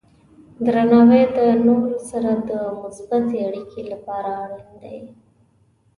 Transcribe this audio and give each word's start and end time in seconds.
درناوی 0.65 1.23
د 1.37 1.39
نورو 1.65 1.93
سره 2.09 2.31
د 2.49 2.51
مثبتې 2.81 3.35
اړیکې 3.47 3.81
لپاره 3.91 4.31
اړین 4.43 4.71
دی. 4.83 4.99